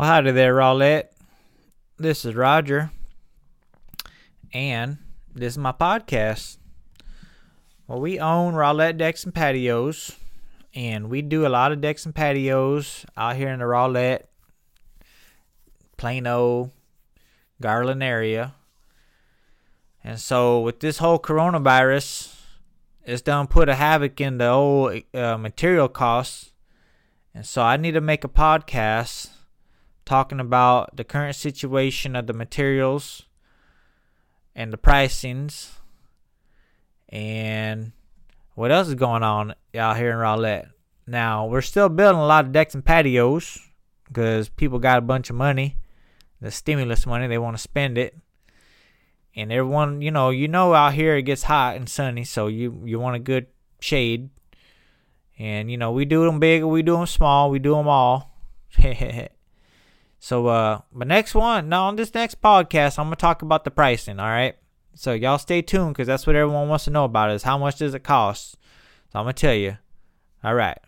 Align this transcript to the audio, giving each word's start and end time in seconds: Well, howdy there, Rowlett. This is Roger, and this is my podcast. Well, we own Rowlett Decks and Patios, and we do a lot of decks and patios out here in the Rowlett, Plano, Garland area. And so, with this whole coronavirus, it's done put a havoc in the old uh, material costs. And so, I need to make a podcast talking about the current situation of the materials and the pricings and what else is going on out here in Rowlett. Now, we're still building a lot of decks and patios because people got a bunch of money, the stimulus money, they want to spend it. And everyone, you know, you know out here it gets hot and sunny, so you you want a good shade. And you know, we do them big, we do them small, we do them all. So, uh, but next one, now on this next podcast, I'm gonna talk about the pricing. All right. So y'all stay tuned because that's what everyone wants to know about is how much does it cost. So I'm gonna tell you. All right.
Well, 0.00 0.08
howdy 0.08 0.30
there, 0.30 0.54
Rowlett. 0.54 1.12
This 1.98 2.24
is 2.24 2.34
Roger, 2.34 2.90
and 4.50 4.96
this 5.34 5.52
is 5.52 5.58
my 5.58 5.72
podcast. 5.72 6.56
Well, 7.86 8.00
we 8.00 8.18
own 8.18 8.54
Rowlett 8.54 8.96
Decks 8.96 9.24
and 9.24 9.34
Patios, 9.34 10.16
and 10.74 11.10
we 11.10 11.20
do 11.20 11.46
a 11.46 11.50
lot 11.52 11.70
of 11.70 11.82
decks 11.82 12.06
and 12.06 12.14
patios 12.14 13.04
out 13.14 13.36
here 13.36 13.50
in 13.50 13.58
the 13.58 13.66
Rowlett, 13.66 14.26
Plano, 15.98 16.72
Garland 17.60 18.02
area. 18.02 18.54
And 20.02 20.18
so, 20.18 20.60
with 20.60 20.80
this 20.80 20.96
whole 20.96 21.18
coronavirus, 21.18 22.40
it's 23.04 23.20
done 23.20 23.48
put 23.48 23.68
a 23.68 23.74
havoc 23.74 24.18
in 24.18 24.38
the 24.38 24.48
old 24.48 25.02
uh, 25.12 25.36
material 25.36 25.90
costs. 25.90 26.54
And 27.34 27.44
so, 27.44 27.60
I 27.60 27.76
need 27.76 27.92
to 27.92 28.00
make 28.00 28.24
a 28.24 28.28
podcast 28.28 29.32
talking 30.10 30.40
about 30.40 30.96
the 30.96 31.04
current 31.04 31.36
situation 31.36 32.16
of 32.16 32.26
the 32.26 32.32
materials 32.32 33.26
and 34.56 34.72
the 34.72 34.76
pricings 34.76 35.74
and 37.08 37.92
what 38.56 38.72
else 38.72 38.88
is 38.88 38.96
going 38.96 39.22
on 39.22 39.54
out 39.72 39.96
here 39.96 40.10
in 40.10 40.16
Rowlett. 40.16 40.66
Now, 41.06 41.46
we're 41.46 41.60
still 41.60 41.88
building 41.88 42.20
a 42.20 42.26
lot 42.26 42.44
of 42.44 42.50
decks 42.50 42.74
and 42.74 42.84
patios 42.84 43.60
because 44.08 44.48
people 44.48 44.80
got 44.80 44.98
a 44.98 45.00
bunch 45.00 45.30
of 45.30 45.36
money, 45.36 45.76
the 46.40 46.50
stimulus 46.50 47.06
money, 47.06 47.28
they 47.28 47.38
want 47.38 47.56
to 47.56 47.62
spend 47.62 47.96
it. 47.96 48.16
And 49.36 49.52
everyone, 49.52 50.02
you 50.02 50.10
know, 50.10 50.30
you 50.30 50.48
know 50.48 50.74
out 50.74 50.94
here 50.94 51.16
it 51.18 51.22
gets 51.22 51.44
hot 51.44 51.76
and 51.76 51.88
sunny, 51.88 52.24
so 52.24 52.48
you 52.48 52.82
you 52.84 52.98
want 52.98 53.14
a 53.14 53.20
good 53.20 53.46
shade. 53.78 54.30
And 55.38 55.70
you 55.70 55.76
know, 55.76 55.92
we 55.92 56.04
do 56.04 56.24
them 56.24 56.40
big, 56.40 56.64
we 56.64 56.82
do 56.82 56.96
them 56.96 57.06
small, 57.06 57.48
we 57.48 57.60
do 57.60 57.76
them 57.76 57.86
all. 57.86 58.28
So, 60.20 60.46
uh, 60.48 60.82
but 60.92 61.08
next 61.08 61.34
one, 61.34 61.70
now 61.70 61.86
on 61.86 61.96
this 61.96 62.12
next 62.14 62.42
podcast, 62.42 62.98
I'm 62.98 63.06
gonna 63.06 63.16
talk 63.16 63.40
about 63.40 63.64
the 63.64 63.70
pricing. 63.70 64.20
All 64.20 64.28
right. 64.28 64.54
So 64.94 65.12
y'all 65.14 65.38
stay 65.38 65.62
tuned 65.62 65.94
because 65.94 66.06
that's 66.06 66.26
what 66.26 66.36
everyone 66.36 66.68
wants 66.68 66.84
to 66.84 66.90
know 66.90 67.04
about 67.04 67.30
is 67.30 67.42
how 67.42 67.56
much 67.56 67.78
does 67.78 67.94
it 67.94 68.04
cost. 68.04 68.52
So 69.12 69.18
I'm 69.18 69.24
gonna 69.24 69.32
tell 69.32 69.54
you. 69.54 69.78
All 70.44 70.54
right. 70.54 70.78